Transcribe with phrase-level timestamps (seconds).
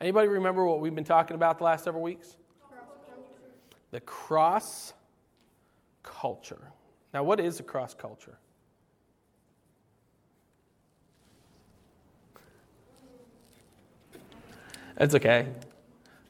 [0.00, 2.36] Anybody remember what we've been talking about the last several weeks?
[3.90, 4.94] The cross
[6.02, 6.72] culture.
[7.12, 8.38] Now, what is a cross culture?
[14.96, 15.48] That's okay.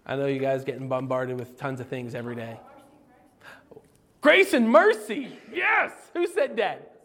[0.06, 2.58] I know you guys getting bombarded with tons of things every day.
[4.20, 5.36] Grace and mercy.
[5.52, 5.92] Yes.
[6.14, 7.00] Who said that?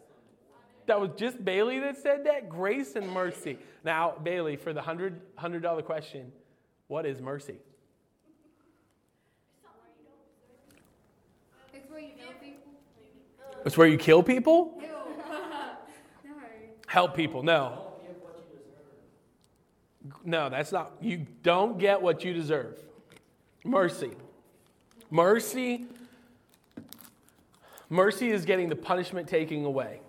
[0.86, 2.50] That was just Bailey that said that?
[2.50, 3.58] Grace and mercy.
[3.84, 6.32] Now, Bailey, for the $100, $100 question,
[6.88, 7.58] what is mercy?
[11.74, 12.72] It's where you kill people.
[13.66, 14.82] It's where you kill people?
[16.88, 17.44] Help people.
[17.44, 17.82] No.
[20.24, 20.94] No, that's not.
[21.02, 22.80] You don't get what you deserve.
[23.64, 24.12] Mercy.
[25.10, 25.86] Mercy.
[27.90, 30.02] Mercy is getting the punishment taken away.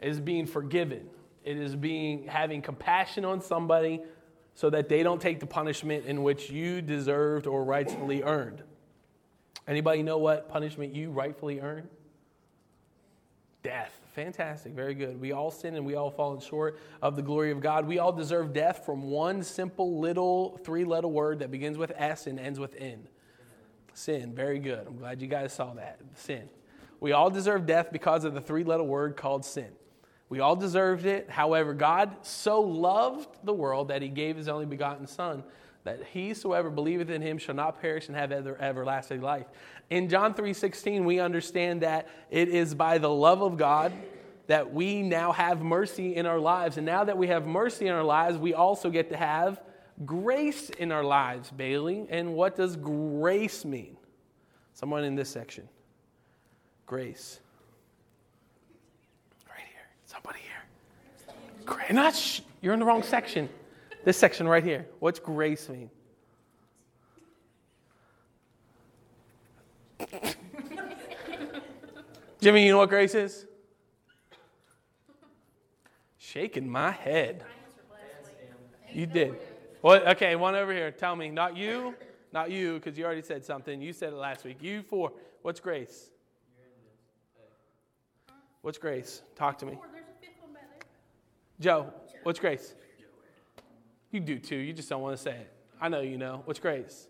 [0.00, 1.08] It is being forgiven.
[1.44, 4.00] It is being having compassion on somebody
[4.54, 8.62] so that they don't take the punishment in which you deserved or rightfully earned.
[9.66, 11.88] Anybody know what punishment you rightfully earned?
[13.62, 13.98] Death.
[14.14, 14.72] Fantastic.
[14.72, 15.18] Very good.
[15.20, 17.86] We all sin and we all fallen short of the glory of God.
[17.86, 22.26] We all deserve death from one simple little three letter word that begins with S
[22.26, 23.08] and ends with N.
[23.94, 24.34] Sin.
[24.34, 24.86] Very good.
[24.86, 26.00] I'm glad you guys saw that.
[26.16, 26.48] Sin.
[27.00, 29.70] We all deserve death because of the three letter word called sin.
[30.32, 31.28] We all deserved it.
[31.28, 35.44] However, God so loved the world that he gave his only begotten Son,
[35.84, 39.44] that whosoever believeth in him shall not perish and have ever, everlasting life.
[39.90, 43.92] In John 3:16, we understand that it is by the love of God
[44.46, 46.78] that we now have mercy in our lives.
[46.78, 49.60] And now that we have mercy in our lives, we also get to have
[50.06, 52.06] grace in our lives, Bailey.
[52.08, 53.98] And what does grace mean?
[54.72, 55.68] Someone in this section.
[56.86, 57.40] Grace.
[59.48, 59.88] Right here.
[60.06, 60.62] Somebody here.
[61.26, 61.34] Gra-
[61.90, 63.48] Not sh- you're in the wrong section.
[64.04, 64.86] This section right here.
[64.98, 65.90] What's grace mean?
[72.40, 73.46] Jimmy, you know what grace is?
[76.18, 77.44] Shaking my head.
[78.92, 79.36] You did.
[79.80, 80.06] What?
[80.08, 80.90] Okay, one over here.
[80.90, 81.30] Tell me.
[81.30, 81.94] Not you.
[82.32, 83.80] Not you, because you already said something.
[83.80, 84.62] You said it last week.
[84.62, 85.12] You four.
[85.42, 86.10] What's grace?
[88.62, 89.22] What's grace?
[89.36, 89.72] Talk to me.
[89.92, 90.86] There's a fifth one back there.
[91.62, 91.86] Joe,
[92.24, 92.74] what's grace?
[94.10, 94.56] You do too.
[94.56, 95.52] You just don't want to say it.
[95.80, 96.42] I know you know.
[96.44, 97.06] What's grace?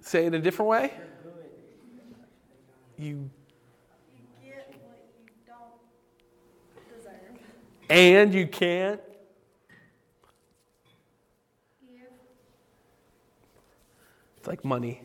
[0.00, 0.92] Say it in a different way.
[2.96, 3.28] You
[4.44, 7.10] You get what you don't deserve.
[7.90, 9.00] and you can't.
[11.80, 12.06] Give.
[14.36, 15.02] It's like money.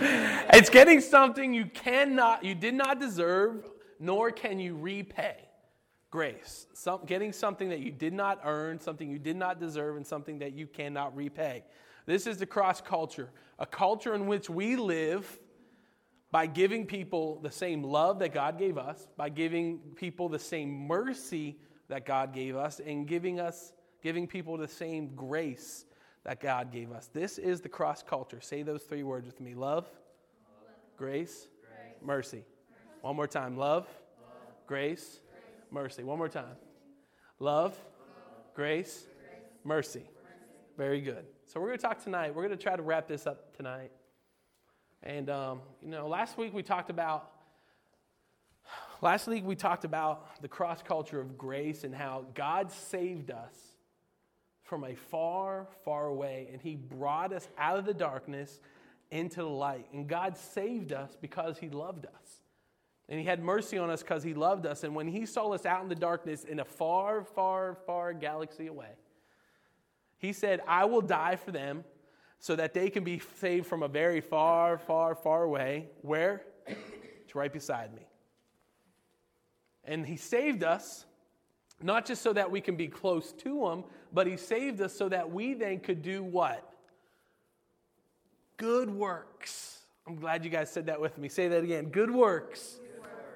[0.52, 3.68] It's getting something you cannot, you did not deserve,
[3.98, 5.36] nor can you repay.
[6.10, 6.66] Grace.
[6.72, 10.38] Some, getting something that you did not earn, something you did not deserve, and something
[10.38, 11.64] that you cannot repay.
[12.06, 15.38] This is the cross culture, a culture in which we live
[16.30, 20.86] by giving people the same love that God gave us, by giving people the same
[20.86, 21.58] mercy
[21.88, 25.84] that God gave us, and giving us giving people the same grace
[26.24, 27.08] that God gave us.
[27.12, 28.40] This is the cross culture.
[28.40, 29.54] Say those three words with me.
[29.54, 29.88] Love,
[30.96, 31.46] grace,
[32.02, 32.42] mercy.
[33.02, 33.56] One more time.
[33.56, 33.86] Love,
[34.66, 35.20] grace,
[35.70, 36.02] mercy.
[36.02, 36.56] One more time.
[37.38, 37.78] Love,
[38.54, 39.06] grace,
[39.64, 40.08] mercy.
[40.76, 41.24] Very good.
[41.46, 42.34] So we're going to talk tonight.
[42.34, 43.92] We're going to try to wrap this up tonight.
[45.02, 47.30] And um, you know, last week we talked about
[49.02, 53.54] last week we talked about the cross culture of grace and how God saved us
[54.62, 58.58] from a far, far away, and He brought us out of the darkness
[59.10, 59.86] into the light.
[59.92, 62.40] And God saved us because He loved us.
[63.08, 64.84] And He had mercy on us because He loved us.
[64.84, 68.66] And when He saw us out in the darkness in a far, far, far galaxy
[68.66, 68.90] away,
[70.18, 71.84] He said, I will die for them
[72.38, 75.88] so that they can be saved from a very far, far, far away.
[76.02, 76.42] Where?
[76.66, 78.06] It's right beside me.
[79.84, 81.06] And He saved us
[81.82, 85.08] not just so that we can be close to Him, but He saved us so
[85.08, 86.68] that we then could do what?
[88.56, 89.80] Good works.
[90.06, 91.28] I'm glad you guys said that with me.
[91.28, 91.86] Say that again.
[91.86, 92.78] Good works.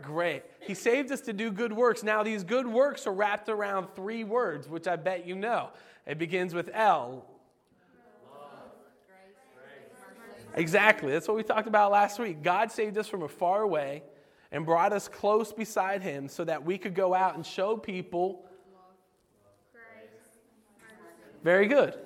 [0.02, 0.44] Great.
[0.60, 2.02] He saved us to do good works.
[2.02, 5.70] Now, these good works are wrapped around three words, which I bet you know.
[6.06, 7.26] It begins with L.
[10.54, 11.12] Exactly.
[11.12, 12.42] That's what we talked about last week.
[12.42, 14.02] God saved us from a far away
[14.50, 18.44] and brought us close beside Him so that we could go out and show people.
[21.44, 21.98] Very good.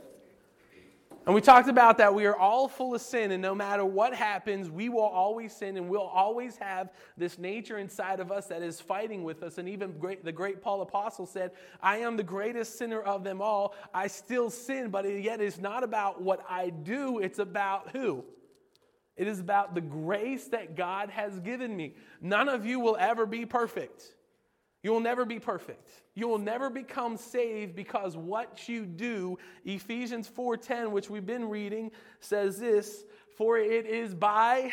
[1.26, 4.14] And we talked about that we are all full of sin, and no matter what
[4.14, 8.60] happens, we will always sin, and we'll always have this nature inside of us that
[8.60, 9.56] is fighting with us.
[9.56, 13.40] And even great, the great Paul Apostle said, I am the greatest sinner of them
[13.40, 13.74] all.
[13.94, 18.22] I still sin, but yet it's not about what I do, it's about who?
[19.16, 21.94] It is about the grace that God has given me.
[22.20, 24.02] None of you will ever be perfect.
[24.84, 25.88] You will never be perfect.
[26.14, 31.90] You will never become saved because what you do, Ephesians 4:10, which we've been reading,
[32.20, 34.72] says this, for it is by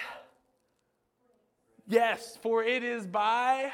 [1.88, 3.72] Yes, for it is by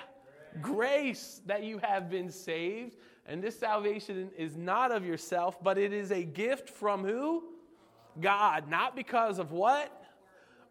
[0.62, 2.96] grace that you have been saved,
[3.26, 7.44] and this salvation is not of yourself, but it is a gift from who?
[8.20, 9.92] God, not because of what?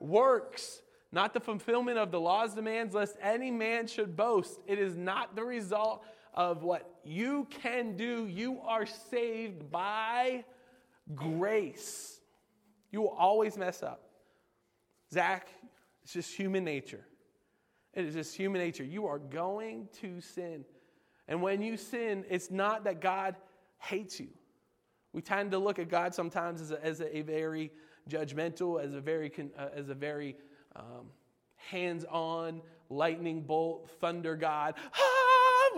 [0.00, 0.80] Works
[1.12, 4.60] not the fulfillment of the law's demands, lest any man should boast.
[4.66, 6.04] It is not the result
[6.34, 8.26] of what you can do.
[8.26, 10.44] You are saved by
[11.14, 12.20] grace.
[12.90, 14.02] You will always mess up.
[15.12, 15.48] Zach,
[16.02, 17.06] it's just human nature.
[17.94, 18.84] It is just human nature.
[18.84, 20.64] You are going to sin.
[21.28, 23.36] And when you sin, it's not that God
[23.78, 24.28] hates you.
[25.12, 27.72] We tend to look at God sometimes as a, as a, very
[28.08, 30.36] judgmental, as a very, uh, as a very
[30.76, 31.06] um,
[31.56, 34.74] hands on, lightning bolt, thunder God.
[34.94, 35.70] Ah,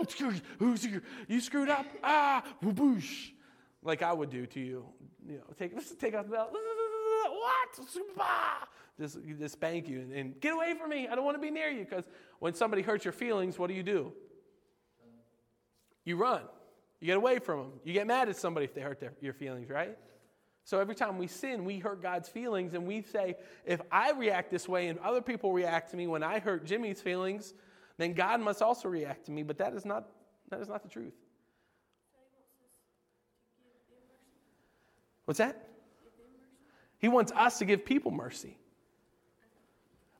[1.27, 1.85] you screwed up.
[2.03, 2.43] Ah.
[3.81, 4.85] Like I would do to you.
[5.27, 6.51] You know, take, take out the belt.
[6.51, 7.79] What?
[8.99, 11.07] Just, just spank you and, and get away from me.
[11.07, 11.85] I don't want to be near you.
[11.85, 12.03] Because
[12.39, 14.11] when somebody hurts your feelings, what do you do?
[16.03, 16.41] You run.
[16.99, 17.71] You get away from them.
[17.83, 19.97] You get mad at somebody if they hurt their, your feelings, right?
[20.69, 24.51] So every time we sin, we hurt God's feelings, and we say, if I react
[24.51, 27.55] this way and other people react to me when I hurt Jimmy's feelings,
[27.97, 29.41] then God must also react to me.
[29.41, 30.09] But that is not,
[30.51, 31.15] that is not the truth.
[35.25, 35.69] What's that?
[36.99, 38.55] He wants us to give people mercy.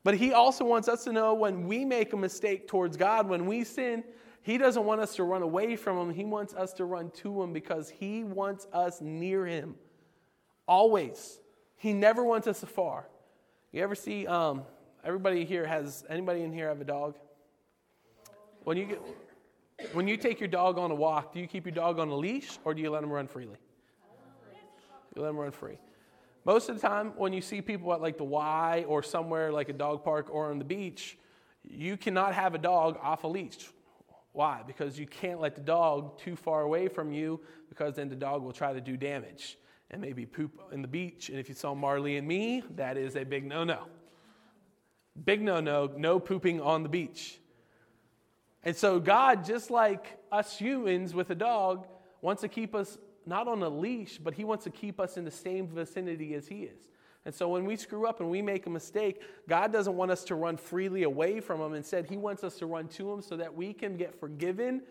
[0.03, 3.45] But he also wants us to know when we make a mistake towards God, when
[3.45, 4.03] we sin,
[4.41, 6.09] he doesn't want us to run away from him.
[6.09, 9.75] He wants us to run to him because he wants us near him.
[10.69, 11.39] Always.
[11.77, 13.07] He never wants us afar.
[13.71, 14.61] You ever see, um,
[15.03, 17.17] everybody here has, anybody in here have a dog?
[18.65, 19.01] When you, get,
[19.93, 22.15] when you take your dog on a walk, do you keep your dog on a
[22.15, 23.57] leash or do you let him run freely?
[25.15, 25.79] You let him run free.
[26.45, 29.69] Most of the time, when you see people at like the Y or somewhere like
[29.69, 31.17] a dog park or on the beach,
[31.63, 33.69] you cannot have a dog off a leash.
[34.33, 34.61] Why?
[34.67, 37.39] Because you can't let the dog too far away from you
[37.69, 39.57] because then the dog will try to do damage
[39.91, 41.29] and maybe poop in the beach.
[41.29, 43.85] And if you saw Marley and me, that is a big no no.
[45.25, 47.39] Big no no, no pooping on the beach.
[48.63, 51.87] And so, God, just like us humans with a dog,
[52.21, 55.23] wants to keep us not on a leash, but He wants to keep us in
[55.23, 56.89] the same vicinity as He is.
[57.25, 60.23] And so, when we screw up and we make a mistake, God doesn't want us
[60.25, 61.73] to run freely away from Him.
[61.73, 64.81] Instead, He wants us to run to Him so that we can get forgiven,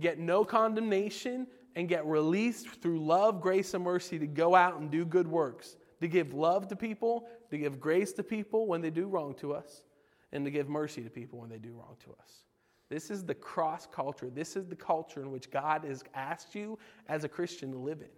[0.00, 1.46] get no condemnation,
[1.76, 5.76] and get released through love, grace, and mercy to go out and do good works,
[6.00, 9.54] to give love to people, to give grace to people when they do wrong to
[9.54, 9.84] us,
[10.32, 12.44] and to give mercy to people when they do wrong to us.
[12.88, 14.30] This is the cross culture.
[14.30, 16.78] This is the culture in which God has asked you
[17.08, 18.10] as a Christian to live in.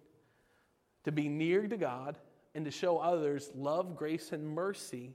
[1.04, 2.18] To be near to God
[2.54, 5.14] and to show others love, grace, and mercy,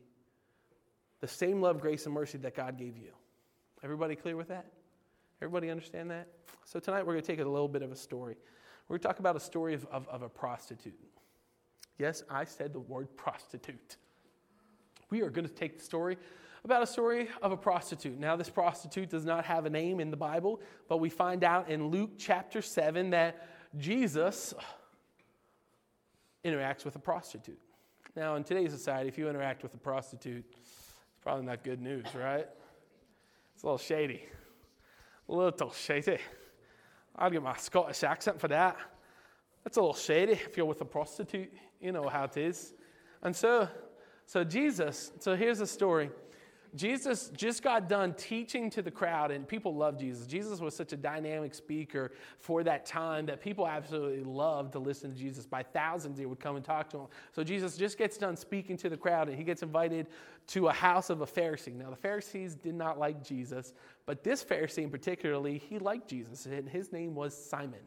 [1.19, 3.11] the same love, grace, and mercy that God gave you.
[3.83, 4.65] Everybody clear with that?
[5.41, 6.27] Everybody understand that?
[6.65, 8.35] So tonight we're going to take a little bit of a story.
[8.87, 10.93] We're going to talk about a story of, of, of a prostitute.
[11.97, 13.97] Yes, I said the word prostitute.
[15.09, 16.17] We are going to take the story
[16.63, 18.19] about a story of a prostitute.
[18.19, 21.69] Now, this prostitute does not have a name in the Bible, but we find out
[21.69, 24.53] in Luke chapter 7 that Jesus
[26.45, 27.59] interacts with a prostitute.
[28.15, 32.05] Now, in today's society, if you interact with a prostitute, it's probably not good news,
[32.13, 32.47] right?
[33.55, 34.21] It's a little shady
[35.33, 36.17] little shady.
[37.15, 38.77] I'll get my Scottish accent for that.
[39.63, 41.51] That's a little shady if you're with a prostitute.
[41.79, 42.73] You know how it is.
[43.21, 43.67] And so,
[44.25, 46.09] so Jesus, so here's the story.
[46.73, 50.25] Jesus just got done teaching to the crowd, and people loved Jesus.
[50.25, 55.11] Jesus was such a dynamic speaker for that time that people absolutely loved to listen
[55.11, 55.45] to Jesus.
[55.45, 57.07] By thousands, they would come and talk to him.
[57.33, 60.07] So Jesus just gets done speaking to the crowd, and he gets invited
[60.47, 61.75] to a house of a Pharisee.
[61.75, 63.73] Now, the Pharisees did not like Jesus,
[64.05, 67.81] but this Pharisee in particularly, he liked Jesus, and his name was Simon.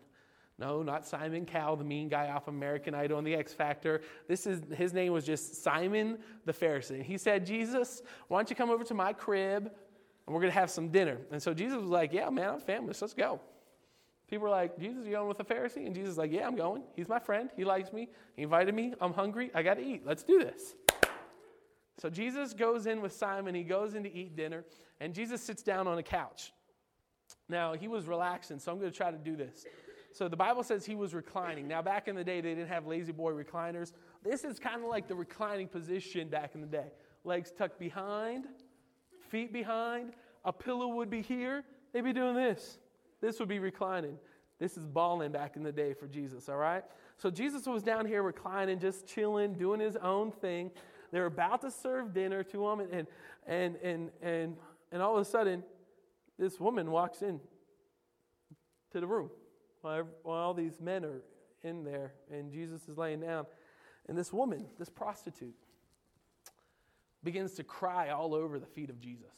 [0.59, 4.03] No, not Simon Cowell, the mean guy off American Idol and the X Factor.
[4.29, 7.03] This is his name was just Simon the Pharisee.
[7.03, 9.71] He said, Jesus, why don't you come over to my crib
[10.27, 11.19] and we're gonna have some dinner?
[11.33, 13.03] And so Jesus was like, Yeah, man, I'm famous.
[13.03, 13.41] Let's go.
[14.29, 15.87] People were like, Jesus, you going with a Pharisee?
[15.87, 16.85] And Jesus is like, Yeah, I'm going.
[16.95, 17.51] He's my friend.
[17.57, 18.09] He likes me.
[18.37, 18.95] He invited me.
[19.01, 19.51] I'm hungry.
[19.55, 20.03] I got to eat.
[20.07, 20.77] Let's do this.
[21.99, 23.55] So Jesus goes in with Simon.
[23.55, 24.65] He goes in to eat dinner.
[25.01, 26.53] And Jesus sits down on a couch.
[27.49, 29.67] Now, he was relaxing, so I'm going to try to do this.
[30.15, 31.67] So the Bible says he was reclining.
[31.67, 33.93] Now, back in the day, they didn't have La-Z-Boy recliners.
[34.23, 36.93] This is kind of like the reclining position back in the day.
[37.25, 38.45] Legs tucked behind,
[39.29, 40.13] feet behind,
[40.45, 41.65] a pillow would be here.
[41.93, 42.79] They'd be doing this.
[43.21, 44.17] This would be reclining.
[44.61, 46.85] This is balling back in the day for Jesus, all right?
[47.17, 50.71] So Jesus was down here reclining, just chilling, doing his own thing.
[51.11, 53.07] They're about to serve dinner to him, and, and,
[53.49, 54.57] and, and, and,
[54.93, 55.65] and all of a sudden,
[56.39, 57.41] this woman walks in
[58.93, 59.31] to the room
[59.85, 61.23] while, all these men are
[61.63, 63.47] in there and Jesus is laying down.
[64.09, 65.55] And this woman, this prostitute,
[67.23, 69.33] begins to cry all over the feet of Jesus.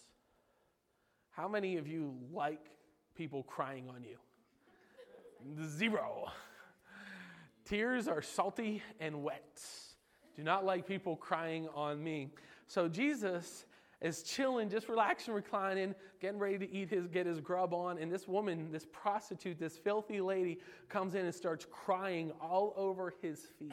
[1.30, 2.70] How many of you like
[3.14, 4.16] people crying on you?
[5.66, 6.26] Zero.
[7.64, 9.60] Tears are salty and wet.
[10.36, 12.30] Do not like people crying on me.
[12.68, 13.64] So Jesus
[14.06, 17.98] is chilling, just relaxing, reclining, getting ready to eat his, get his grub on.
[17.98, 23.12] And this woman, this prostitute, this filthy lady, comes in and starts crying all over
[23.20, 23.72] his feet.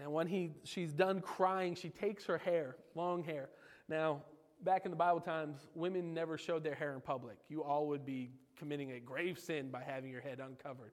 [0.00, 3.50] And when he, she's done crying, she takes her hair, long hair.
[3.88, 4.22] Now,
[4.64, 7.36] back in the Bible times, women never showed their hair in public.
[7.50, 10.92] You all would be committing a grave sin by having your head uncovered.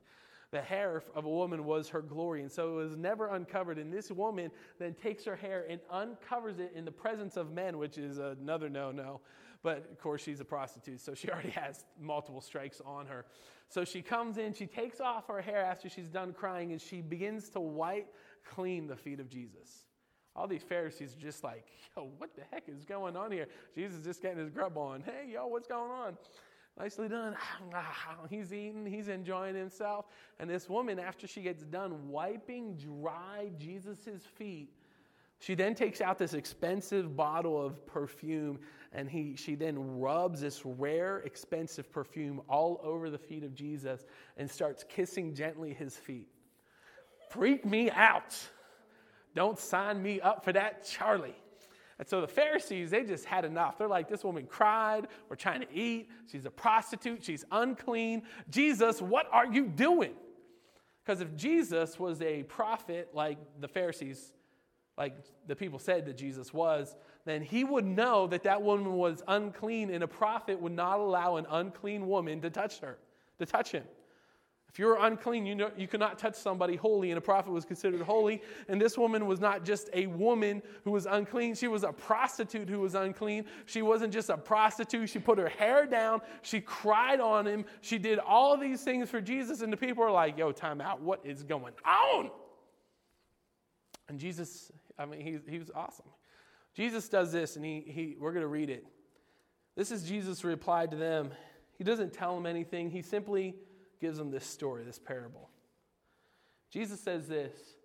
[0.51, 3.77] The hair of a woman was her glory, and so it was never uncovered.
[3.77, 7.77] And this woman then takes her hair and uncovers it in the presence of men,
[7.77, 9.21] which is another no no.
[9.61, 13.25] But of course, she's a prostitute, so she already has multiple strikes on her.
[13.67, 17.01] So she comes in, she takes off her hair after she's done crying, and she
[17.01, 18.11] begins to wipe
[18.43, 19.85] clean the feet of Jesus.
[20.35, 23.47] All these Pharisees are just like, yo, what the heck is going on here?
[23.75, 25.01] Jesus is just getting his grub on.
[25.01, 26.17] Hey, yo, what's going on?
[26.79, 27.35] Nicely done.
[28.29, 30.05] He's eating, he's enjoying himself.
[30.39, 34.69] And this woman, after she gets done wiping dry Jesus' feet,
[35.39, 38.59] she then takes out this expensive bottle of perfume
[38.91, 44.05] and he, she then rubs this rare, expensive perfume all over the feet of Jesus
[44.37, 46.27] and starts kissing gently his feet.
[47.29, 48.35] Freak me out.
[49.35, 51.35] Don't sign me up for that, Charlie.
[51.99, 53.77] And so the Pharisees, they just had enough.
[53.77, 55.07] They're like, this woman cried.
[55.27, 56.09] We're trying to eat.
[56.31, 57.23] She's a prostitute.
[57.23, 58.23] She's unclean.
[58.49, 60.13] Jesus, what are you doing?
[61.03, 64.31] Because if Jesus was a prophet like the Pharisees,
[64.97, 69.21] like the people said that Jesus was, then he would know that that woman was
[69.27, 72.97] unclean, and a prophet would not allow an unclean woman to touch her,
[73.39, 73.83] to touch him.
[74.71, 77.51] If you were unclean, you, know, you could not touch somebody holy, and a prophet
[77.51, 78.41] was considered holy.
[78.67, 82.69] And this woman was not just a woman who was unclean, she was a prostitute
[82.69, 83.45] who was unclean.
[83.65, 87.97] She wasn't just a prostitute, she put her hair down, she cried on him, she
[87.97, 91.21] did all these things for Jesus, and the people are like, yo, time out, what
[91.23, 92.29] is going on?
[94.07, 96.07] And Jesus, I mean, he, he was awesome.
[96.75, 98.85] Jesus does this, and he, he, we're going to read it.
[99.75, 101.31] This is Jesus' reply to them.
[101.77, 103.55] He doesn't tell them anything, he simply
[103.99, 105.49] gives them this story, this parable.
[106.71, 107.75] Jesus says this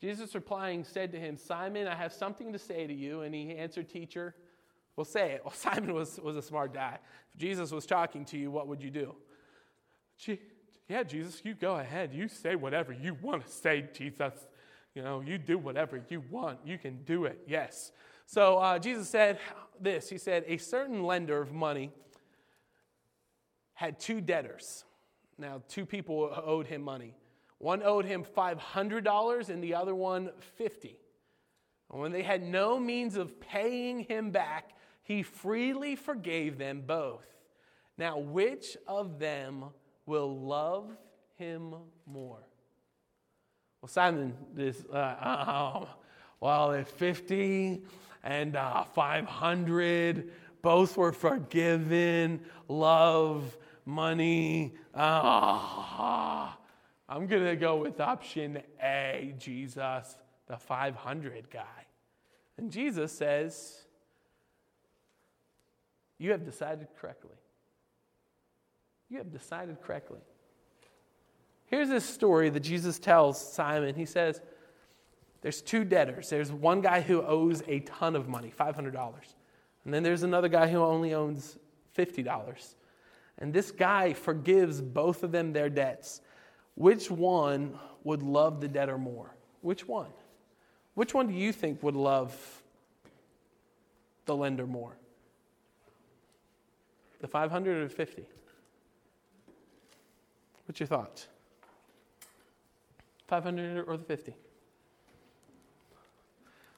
[0.00, 3.22] Jesus replying said to him, Simon, I have something to say to you.
[3.22, 4.34] And he answered, Teacher,
[4.96, 5.42] well, say it.
[5.44, 6.98] Well, Simon was, was a smart guy.
[7.34, 9.14] If Jesus was talking to you, what would you do?
[10.88, 12.14] yeah, Jesus, you go ahead.
[12.14, 14.32] You say whatever you want to say, Jesus.
[14.94, 16.58] You know, you do whatever you want.
[16.64, 17.40] You can do it.
[17.46, 17.92] Yes.
[18.24, 19.38] So uh, Jesus said
[19.80, 21.90] this He said, A certain lender of money
[23.74, 24.85] had two debtors.
[25.38, 27.14] Now, two people owed him money.
[27.58, 30.98] One owed him $500 and the other one 50.
[31.90, 34.70] And when they had no means of paying him back,
[35.02, 37.26] he freely forgave them both.
[37.96, 39.66] Now, which of them
[40.04, 40.90] will love
[41.36, 41.74] him
[42.06, 42.42] more?
[43.80, 45.88] Well, Simon, this, uh, oh,
[46.40, 47.82] well, if 50
[48.24, 54.74] and uh, 500 both were forgiven, love money.
[54.94, 56.58] Ah,
[57.08, 60.16] I'm going to go with option A, Jesus,
[60.48, 61.62] the 500 guy.
[62.58, 63.84] And Jesus says,
[66.18, 67.36] You have decided correctly.
[69.08, 70.18] You have decided correctly.
[71.66, 73.94] Here's this story that Jesus tells Simon.
[73.94, 74.40] He says,
[75.42, 76.28] There's two debtors.
[76.28, 79.14] There's one guy who owes a ton of money, $500.
[79.84, 81.58] And then there's another guy who only owns
[81.96, 82.74] $50.
[83.38, 86.20] And this guy forgives both of them their debts.
[86.74, 89.34] Which one would love the debtor more?
[89.60, 90.10] Which one?
[90.94, 92.62] Which one do you think would love
[94.24, 94.96] the lender more?
[97.20, 98.24] The 500 or 50?
[100.66, 101.28] What's your thoughts?
[103.28, 104.34] 500 or the 50?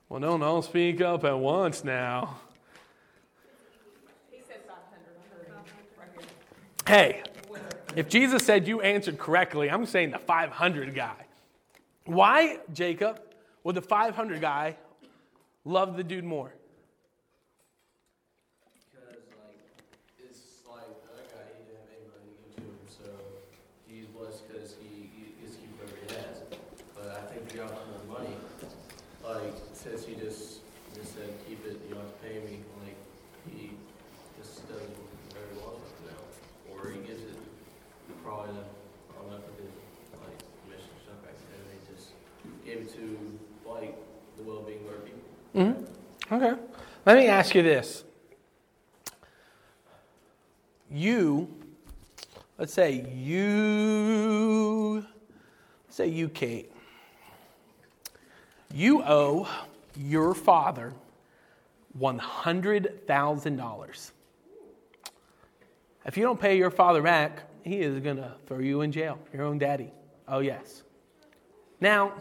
[0.09, 2.39] Well, don't speak up at once now.
[4.31, 4.79] He said 500,
[5.99, 6.27] right here.
[6.89, 7.23] Hey,
[7.97, 11.27] if Jesus said you answered correctly, I'm saying the 500 guy.
[12.07, 13.21] Why, Jacob,
[13.63, 14.75] would the 500 guy
[15.67, 16.51] love the dude more?
[18.73, 19.59] Because like
[20.19, 23.11] it's like that guy, he didn't have anybody to so
[23.87, 26.41] he's blessed because he, he gets to keep whatever he has.
[26.97, 28.37] But I think the with more money,
[29.23, 30.61] like since he just
[30.95, 32.97] just said keep it, you don't to pay me, like
[33.53, 33.73] he
[34.39, 34.81] just does
[35.35, 37.37] very well with it now, or he gives it
[38.25, 39.73] probably to, I don't know if it did
[40.21, 42.13] like mission stuff back then, they just
[42.65, 43.05] gave it to
[43.69, 43.97] like
[44.37, 45.25] the well-being of our people.
[45.57, 45.85] Mm-hmm.
[46.31, 46.61] Okay.
[47.07, 48.05] Let me ask you this.
[50.91, 51.49] You,
[52.59, 55.07] let's say you,
[55.87, 56.71] let's say you, Kate,
[58.73, 59.49] you owe
[59.97, 60.93] your father
[61.99, 64.11] $100,000.
[66.05, 69.19] If you don't pay your father back, he is going to throw you in jail,
[69.33, 69.93] your own daddy.
[70.27, 70.83] Oh, yes.
[71.81, 72.13] Now,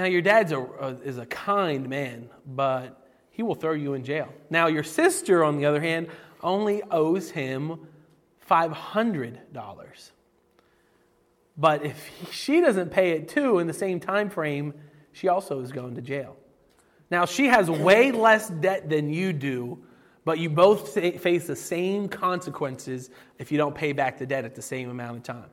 [0.00, 4.02] now, your dad's a, a, is a kind man, but he will throw you in
[4.02, 4.32] jail.
[4.48, 6.08] Now, your sister, on the other hand,
[6.42, 7.86] only owes him
[8.50, 9.36] $500.
[11.58, 14.72] But if he- she doesn't pay it too in the same time frame,
[15.12, 16.34] she also is going to jail.
[17.10, 19.84] Now, she has way less debt than you do,
[20.24, 24.54] but you both face the same consequences if you don't pay back the debt at
[24.54, 25.50] the same amount of time.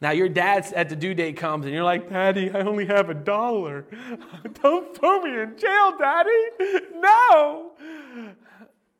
[0.00, 3.10] Now, your dad's at the due date comes and you're like, Daddy, I only have
[3.10, 3.84] a dollar.
[4.62, 6.84] Don't throw me in jail, Daddy.
[6.94, 7.72] No.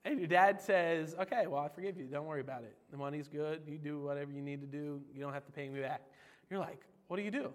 [0.04, 2.06] And your dad says, Okay, well, I forgive you.
[2.06, 2.76] Don't worry about it.
[2.90, 3.62] The money's good.
[3.66, 5.00] You do whatever you need to do.
[5.14, 6.02] You don't have to pay me back.
[6.50, 7.50] You're like, What do you do?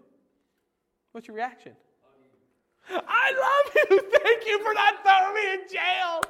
[1.11, 1.73] What's your reaction?
[2.89, 4.01] I love you.
[4.23, 6.21] Thank you for not throwing me in jail.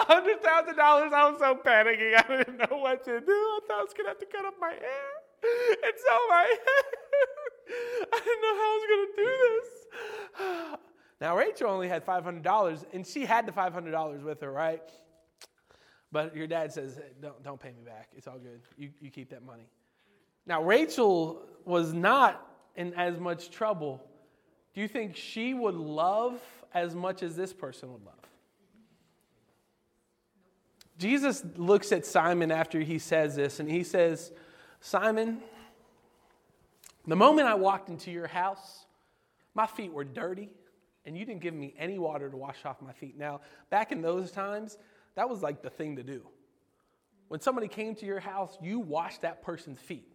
[0.00, 0.78] $100,000.
[0.78, 2.14] I was so panicking.
[2.28, 3.32] I didn't know what to do.
[3.32, 5.21] I thought I was going to have to cut off my hair.
[5.42, 6.84] And so my hair.
[8.12, 10.78] I didn't know how I was going to do this.
[11.20, 14.82] Now, Rachel only had $500, and she had the $500 with her, right?
[16.10, 18.08] But your dad says, "Hey, don't, don't pay me back.
[18.16, 18.60] It's all good.
[18.76, 19.68] You, you keep that money.
[20.46, 24.02] Now, Rachel was not in as much trouble.
[24.74, 26.40] Do you think she would love
[26.74, 28.14] as much as this person would love?
[30.98, 34.32] Jesus looks at Simon after he says this, and he says,
[34.84, 35.38] Simon,
[37.06, 38.84] the moment I walked into your house,
[39.54, 40.50] my feet were dirty,
[41.06, 43.16] and you didn't give me any water to wash off my feet.
[43.16, 44.76] Now, back in those times,
[45.14, 46.26] that was like the thing to do.
[47.28, 50.08] When somebody came to your house, you washed that person's feet.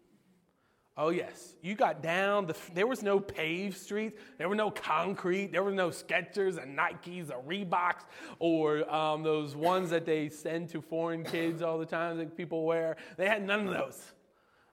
[0.98, 1.56] Oh, yes.
[1.62, 2.48] You got down.
[2.48, 4.20] The, there was no paved streets.
[4.38, 5.54] There were no concrete.
[5.54, 8.04] There were no Skechers and Nikes or Reeboks
[8.40, 12.66] or um, those ones that they send to foreign kids all the time that people
[12.66, 12.98] wear.
[13.16, 14.14] They had none of those.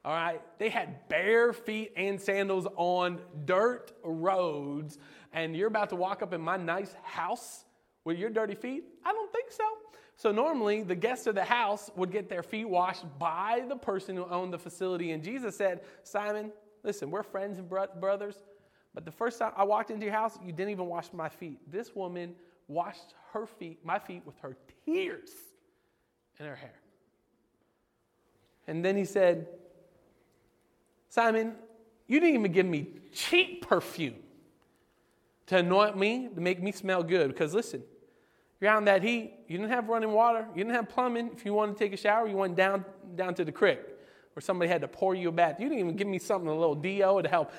[0.05, 0.41] All right?
[0.59, 4.99] They had bare feet and sandals on dirt roads.
[5.33, 7.65] And you're about to walk up in my nice house
[8.05, 8.85] with your dirty feet?
[9.05, 9.65] I don't think so.
[10.17, 14.17] So normally the guests of the house would get their feet washed by the person
[14.17, 15.11] who owned the facility.
[15.11, 18.39] And Jesus said, Simon, listen, we're friends and bro- brothers,
[18.95, 21.59] but the first time I walked into your house, you didn't even wash my feet.
[21.71, 22.37] This woman
[22.69, 25.31] washed her feet, my feet, with her tears
[26.39, 26.75] in her hair.
[28.69, 29.49] And then he said,
[31.15, 31.55] Simon,
[32.09, 34.17] you didn't even give me cheap perfume
[35.47, 37.29] to anoint me, to make me smell good.
[37.29, 37.85] Because listen,
[38.61, 39.33] you're out in that heat.
[39.47, 40.45] You didn't have running water.
[40.57, 41.31] You didn't have plumbing.
[41.33, 43.79] If you wanted to take a shower, you went down, down to the creek
[44.33, 45.61] where somebody had to pour you a bath.
[45.61, 47.53] You didn't even give me something, a little DO to help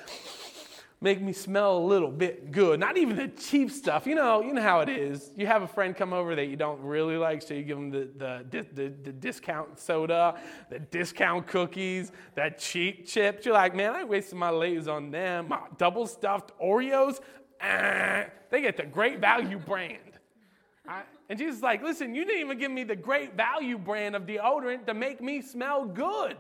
[1.01, 2.79] make me smell a little bit good.
[2.79, 4.07] Not even the cheap stuff.
[4.07, 5.31] You know, you know how it is.
[5.35, 7.91] You have a friend come over that you don't really like, so you give them
[7.91, 13.45] the, the, the, the discount soda, the discount cookies, that cheap chips.
[13.45, 15.49] You're like, man, I wasted my Lay's on them.
[15.49, 17.19] My double stuffed Oreos,
[17.59, 19.99] eh, they get the great value brand.
[20.87, 24.15] I- and Jesus is like, listen, you didn't even give me the great value brand
[24.15, 26.37] of deodorant to make me smell good.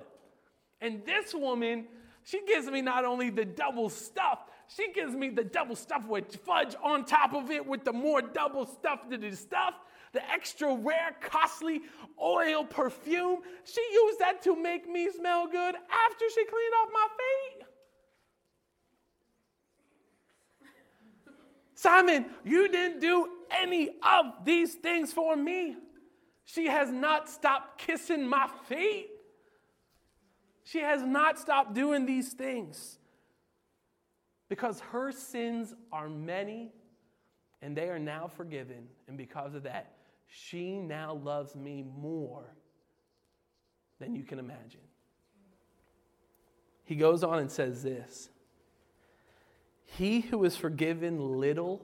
[0.79, 1.87] And this woman,
[2.25, 6.35] she gives me not only the double stuff, she gives me the double stuff with
[6.37, 9.75] fudge on top of it with the more double stuff to the stuff,
[10.11, 11.81] the extra rare, costly
[12.19, 13.41] oil perfume.
[13.63, 17.67] She used that to make me smell good after she cleaned off my feet.
[21.75, 25.75] Simon, you didn't do any of these things for me.
[26.45, 29.09] She has not stopped kissing my feet.
[30.65, 32.97] She has not stopped doing these things
[34.49, 36.71] because her sins are many
[37.61, 38.87] and they are now forgiven.
[39.07, 39.93] And because of that,
[40.27, 42.55] she now loves me more
[43.99, 44.81] than you can imagine.
[46.83, 48.29] He goes on and says this
[49.85, 51.79] He who is forgiven little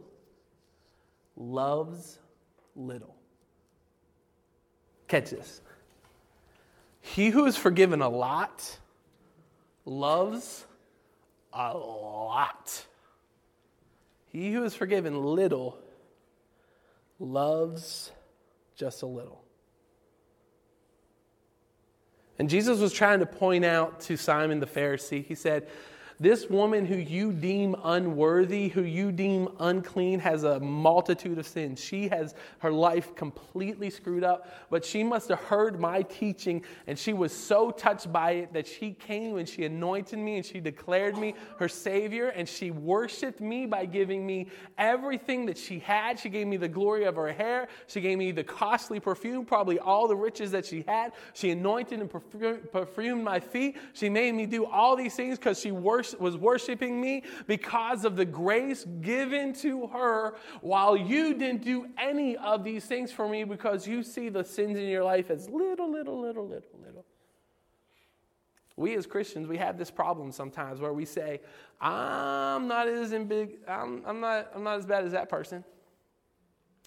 [1.36, 2.18] loves
[2.76, 3.16] little.
[5.08, 5.62] Catch this.
[7.02, 8.80] He who is forgiven a lot
[9.86, 10.66] loves
[11.52, 12.86] a lot.
[14.28, 15.78] He who is forgiven little
[17.20, 18.12] loves
[18.76, 19.44] just a little.
[22.40, 25.68] And Jesus was trying to point out to Simon the Pharisee, he said,
[26.22, 31.84] this woman who you deem unworthy, who you deem unclean, has a multitude of sins.
[31.84, 36.98] She has her life completely screwed up, but she must have heard my teaching and
[36.98, 40.60] she was so touched by it that she came and she anointed me and she
[40.60, 46.20] declared me her Savior and she worshiped me by giving me everything that she had.
[46.20, 47.68] She gave me the glory of her hair.
[47.88, 51.14] She gave me the costly perfume, probably all the riches that she had.
[51.34, 53.78] She anointed and perfumed my feet.
[53.94, 58.16] She made me do all these things because she worshiped was worshiping me because of
[58.16, 63.44] the grace given to her while you didn't do any of these things for me
[63.44, 67.06] because you see the sins in your life as little, little, little, little, little.
[68.76, 71.42] We as Christians, we have this problem sometimes where we say,
[71.80, 75.64] I'm not as big, I'm, I'm, not, I'm not as bad as that person.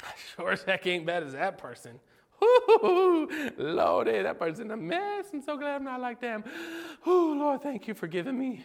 [0.35, 2.01] Sure as heck ain't bad as that person.
[3.59, 5.27] Lord, that person's a mess.
[5.33, 6.45] I'm so glad I'm not like them.
[7.07, 8.65] Oh, Lord, thank you for giving me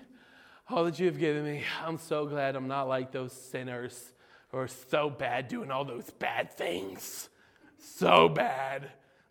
[0.69, 1.63] all that you have given me.
[1.83, 4.13] I'm so glad I'm not like those sinners
[4.49, 7.29] who are so bad doing all those bad things.
[7.77, 8.83] So bad.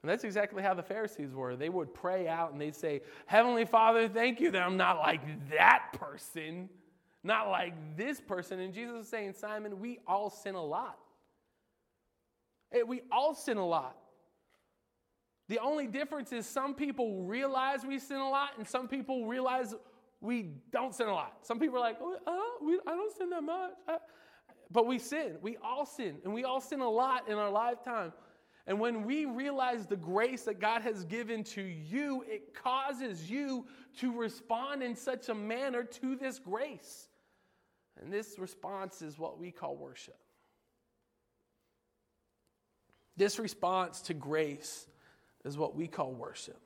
[0.03, 1.57] And that's exactly how the Pharisees were.
[1.57, 5.21] They would pray out and they'd say, Heavenly Father, thank you that I'm not like
[5.51, 6.69] that person,
[7.25, 8.61] not like this person.
[8.61, 10.99] And Jesus is saying, Simon, we all sin a lot.
[12.73, 13.97] Eh, we all sin a lot.
[15.49, 19.75] The only difference is some people realize we sin a lot and some people realize
[20.21, 21.39] we don't sin a lot.
[21.43, 23.73] Some people are like, oh, uh, we, I don't sin that much.
[23.87, 23.99] Uh,
[24.71, 25.37] but we sin.
[25.41, 26.17] We all sin.
[26.25, 28.13] And we all sin a lot in our lifetime.
[28.67, 33.67] And when we realize the grace that God has given to you, it causes you
[34.01, 37.09] to respond in such a manner to this grace.
[38.01, 40.19] And this response is what we call worship.
[43.17, 44.87] This response to grace
[45.45, 46.61] is what we call worship.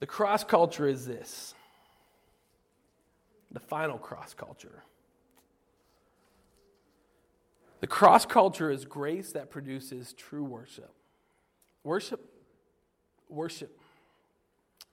[0.00, 1.54] The cross culture is this
[3.50, 4.84] the final cross culture.
[7.80, 10.92] The cross culture is grace that produces true worship.
[11.84, 12.20] Worship,
[13.28, 13.78] worship.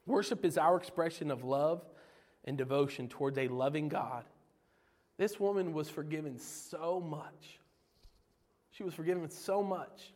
[0.06, 1.84] Worship is our expression of love
[2.46, 4.24] and devotion towards a loving God.
[5.18, 7.60] This woman was forgiven so much.
[8.72, 10.14] She was forgiven so much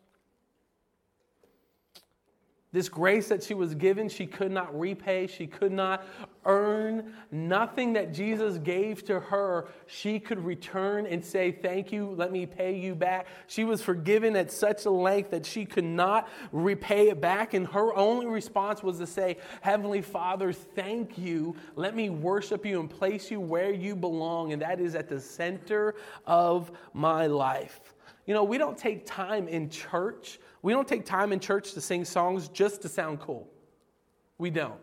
[2.72, 6.06] this grace that she was given, she could not repay, she could not
[6.46, 7.14] earn.
[7.32, 12.46] Nothing that Jesus gave to her, she could return and say, Thank you, let me
[12.46, 13.26] pay you back.
[13.48, 17.56] She was forgiven at such a length that she could not repay it back.
[17.56, 21.56] And her only response was to say, Heavenly Father, thank you.
[21.76, 25.20] Let me worship you and place you where you belong, and that is at the
[25.20, 25.96] center
[26.28, 27.82] of my life.
[28.30, 31.82] You know, we don't take time in church we don't take time in church to
[31.82, 33.50] sing songs just to sound cool.
[34.38, 34.80] We don't.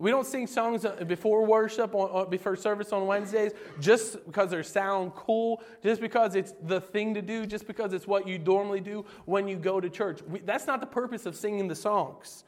[0.00, 4.62] We don't sing songs uh, before worship, or before service on Wednesdays, just because they
[4.62, 8.80] sound cool, just because it's the thing to do, just because it's what you normally
[8.80, 10.20] do when you go to church.
[10.22, 12.44] We, that's not the purpose of singing the songs.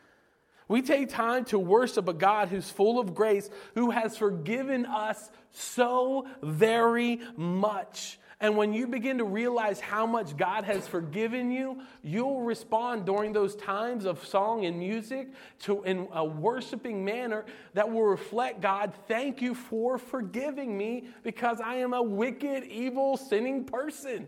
[0.69, 5.33] We take time to worship a God who's full of grace, who has forgiven us
[5.51, 8.21] so very much.
[8.43, 13.35] And when you begin to realize how much God has forgiven you, you'll respond during
[13.35, 15.29] those times of song and music
[15.61, 21.61] to in a worshiping manner that will reflect God, thank you for forgiving me because
[21.61, 24.27] I am a wicked, evil, sinning person.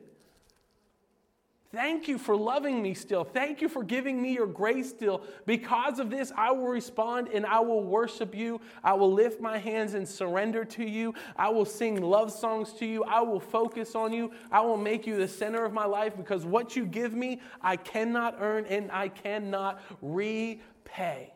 [1.72, 3.24] Thank you for loving me still.
[3.24, 5.22] Thank you for giving me your grace still.
[5.46, 8.60] Because of this, I will respond and I will worship you.
[8.84, 11.14] I will lift my hands and surrender to you.
[11.34, 13.04] I will sing love songs to you.
[13.04, 14.32] I will focus on you.
[14.50, 17.76] I will make you the center of my life because what you give me, I
[17.76, 21.32] cannot earn and I cannot repay.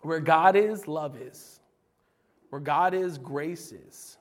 [0.00, 1.60] Where God is, love is.
[2.48, 4.16] Where God is, grace is.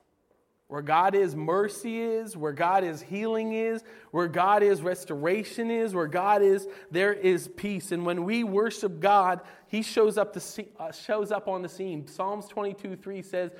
[0.68, 2.36] Where God is, mercy is.
[2.36, 3.84] Where God is, healing is.
[4.12, 5.94] Where God is, restoration is.
[5.94, 7.92] Where God is, there is peace.
[7.92, 12.08] And when we worship God, He shows up, the, uh, shows up on the scene.
[12.08, 13.52] Psalms 22 3 says,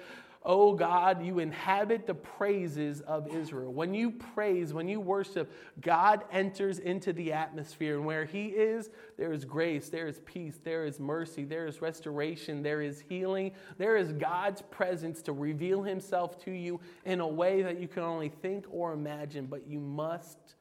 [0.50, 3.74] Oh God, you inhabit the praises of Israel.
[3.74, 7.98] When you praise, when you worship, God enters into the atmosphere.
[7.98, 11.82] And where He is, there is grace, there is peace, there is mercy, there is
[11.82, 13.52] restoration, there is healing.
[13.78, 18.04] There is God's presence to reveal Himself to you in a way that you can
[18.04, 20.56] only think or imagine, but you must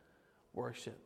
[0.53, 0.99] worship.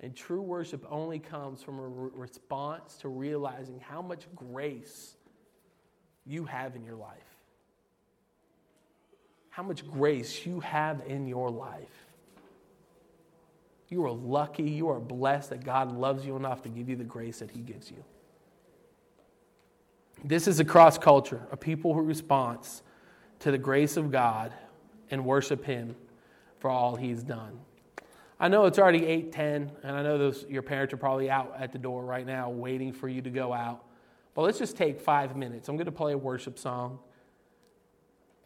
[0.00, 5.14] And true worship only comes from a re- response to realizing how much grace
[6.26, 7.33] you have in your life
[9.54, 12.08] how much grace you have in your life.
[13.88, 17.04] You are lucky, you are blessed that God loves you enough to give you the
[17.04, 18.02] grace that He gives you.
[20.24, 22.82] This is a cross culture, a people who responds
[23.38, 24.52] to the grace of God
[25.12, 25.94] and worship Him
[26.58, 27.60] for all He's done.
[28.40, 31.70] I know it's already 8:10, and I know those, your parents are probably out at
[31.70, 33.84] the door right now waiting for you to go out.
[34.34, 35.68] But let's just take five minutes.
[35.68, 36.98] I'm going to play a worship song.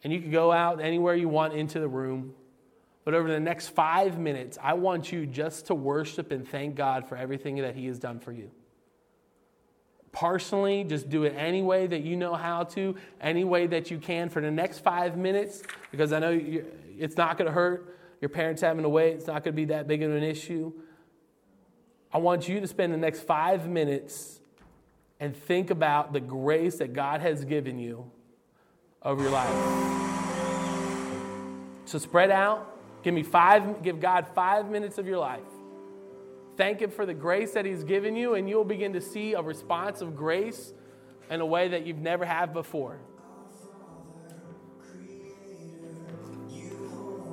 [0.03, 2.33] And you can go out anywhere you want into the room.
[3.03, 7.07] But over the next five minutes, I want you just to worship and thank God
[7.07, 8.51] for everything that He has done for you.
[10.11, 13.99] Personally, just do it any way that you know how to, any way that you
[13.99, 16.39] can for the next five minutes, because I know
[16.97, 17.97] it's not going to hurt.
[18.21, 20.73] Your parents having to wait, it's not going to be that big of an issue.
[22.11, 24.39] I want you to spend the next five minutes
[25.19, 28.11] and think about the grace that God has given you
[29.03, 29.89] over your life.
[31.85, 32.75] So spread out.
[33.01, 35.39] Give me five, give God five minutes of your life.
[36.57, 39.41] Thank Him for the grace that He's given you, and you'll begin to see a
[39.41, 40.73] response of grace
[41.29, 42.99] in a way that you've never had before.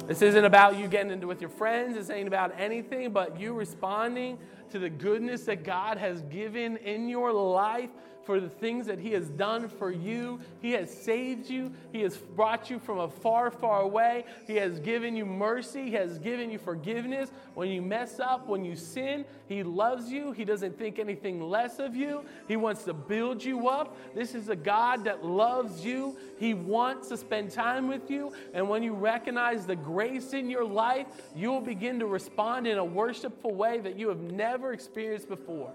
[0.07, 1.97] This isn't about you getting into with your friends.
[1.97, 4.39] This ain't about anything but you responding
[4.71, 7.91] to the goodness that God has given in your life
[8.27, 10.41] for the things that He has done for you.
[10.61, 11.73] He has saved you.
[11.93, 14.25] He has brought you from a far, far away.
[14.47, 15.85] He has given you mercy.
[15.85, 17.31] He has given you forgiveness.
[17.55, 20.33] When you mess up, when you sin, He loves you.
[20.33, 22.25] He doesn't think anything less of you.
[22.49, 23.97] He wants to build you up.
[24.15, 26.17] This is a God that loves you.
[26.39, 28.33] He wants to spend time with you.
[28.53, 32.79] And when you recognize the grace in your life, you will begin to respond in
[32.79, 35.73] a worshipful way that you have never experienced before.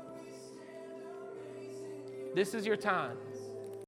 [2.33, 3.17] This is your time.